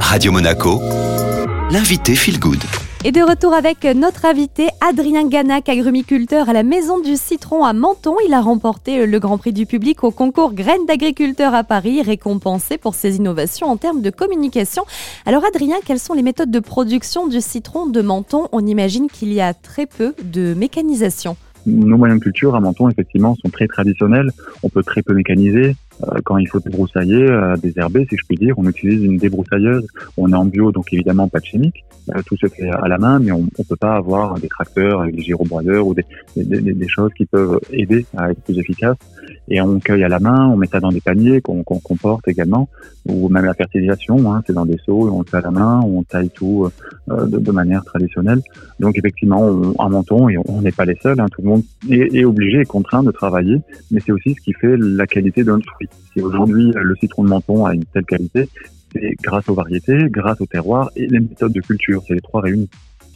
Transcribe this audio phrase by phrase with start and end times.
[0.00, 0.80] Radio Monaco,
[1.70, 2.58] l'invité Feel Good.
[3.04, 7.72] Et de retour avec notre invité Adrien Ganac, agrumiculteur à la Maison du Citron à
[7.72, 8.16] Menton.
[8.26, 12.78] Il a remporté le Grand Prix du public au concours Graines d'agriculteurs à Paris, récompensé
[12.78, 14.84] pour ses innovations en termes de communication.
[15.24, 18.48] Alors Adrien, quelles sont les méthodes de production du citron de Menton?
[18.52, 21.36] On imagine qu'il y a très peu de mécanisation.
[21.66, 24.30] Nos moyens de culture à Menton, effectivement, sont très traditionnels.
[24.62, 25.74] On peut très peu mécaniser.
[26.02, 29.86] Euh, quand il faut débroussailler, euh, désherber, si je puis dire, on utilise une débroussailleuse.
[30.16, 31.84] On est en bio, donc évidemment pas de chimique.
[32.14, 35.04] Euh, tout se fait à la main, mais on ne peut pas avoir des tracteurs
[35.06, 36.04] des gyrobroyeurs ou des,
[36.36, 38.96] des, des, choses qui peuvent aider à être plus efficace.
[39.48, 42.26] Et on cueille à la main, on met ça dans des paniers qu'on qu comporte
[42.28, 42.68] également,
[43.08, 45.80] ou même la fertilisation, hein, c'est dans des seaux, on le fait à la main,
[45.84, 46.68] on taille tout
[47.10, 48.42] euh, de, de, manière traditionnelle.
[48.80, 51.62] Donc effectivement, on, à Menton, et on n'est pas les seuls, hein, tout le monde
[51.88, 53.60] est, est obligé et contraint de travailler,
[53.90, 55.88] mais c'est aussi ce qui fait la qualité notre fruit.
[56.12, 58.48] Si aujourd'hui le citron de menton a une telle qualité,
[58.92, 62.02] c'est grâce aux variétés, grâce au terroir et les méthodes de culture.
[62.06, 62.68] C'est les trois réunis.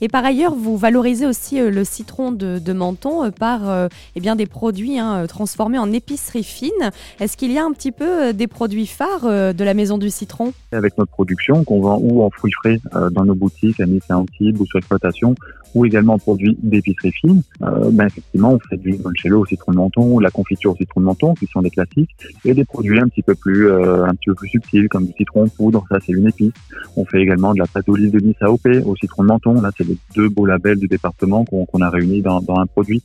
[0.00, 4.20] Et par ailleurs, vous valorisez aussi euh, le citron de, Menton euh, par euh, eh
[4.20, 6.90] bien, des produits hein, transformés en épicerie fine.
[7.18, 10.52] Est-ce qu'il y a un petit peu des produits phares de la Maison du Citron?
[10.72, 12.80] Avec notre production qu'on vend ou en fruits frais
[13.12, 15.34] dans nos boutiques à Nice et Antibes ou sur exploitation,
[15.74, 19.76] ou également en produits d'épicerie fine, ben effectivement, on fait du limoncello au citron de
[19.76, 22.10] menton, la confiture au citron de menton, qui sont des classiques,
[22.44, 25.48] et des produits un petit peu plus, un petit peu plus subtils, comme du citron
[25.48, 26.52] poudre, ça c'est une épice.
[26.96, 29.70] On fait également de la pâte d'olive de Nice AOP au citron de menton, là
[29.76, 33.02] c'est deux beaux labels du département qu'on a réunis dans, un produit.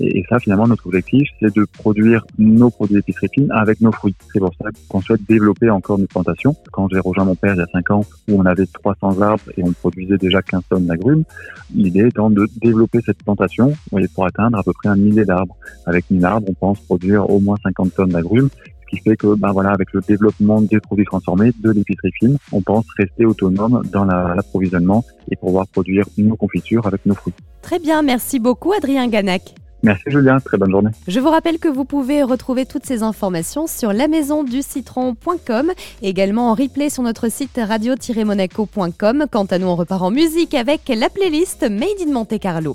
[0.00, 4.14] Et, ça, finalement, notre objectif, c'est de produire nos produits d'épicerie avec nos fruits.
[4.32, 6.56] C'est pour ça qu'on souhaite développer encore nos plantations.
[6.72, 9.42] Quand j'ai rejoint mon père il y a 5 ans, où on avait 300 arbres
[9.56, 11.24] et on produisait déjà 15 tonnes d'agrumes,
[11.74, 13.72] l'idée étant de développer cette plantation
[14.14, 15.56] pour atteindre à peu près un millier d'arbres.
[15.86, 18.48] Avec 1000 arbres, on pense produire au moins 50 tonnes d'agrumes
[18.94, 22.62] qui fait que, ben voilà, avec le développement des produits transformés, de l'épicerie fine, on
[22.62, 27.34] pense rester autonome dans l'approvisionnement et pouvoir produire nos confitures avec nos fruits.
[27.62, 29.54] Très bien, merci beaucoup Adrien Ganac.
[29.82, 30.90] Merci Julien, très bonne journée.
[31.06, 36.88] Je vous rappelle que vous pouvez retrouver toutes ces informations sur lamaisonducitron.com également en replay
[36.88, 39.26] sur notre site radio-monaco.com.
[39.30, 42.72] Quant à nous, on repart en musique avec la playlist Made in Monte Carlo.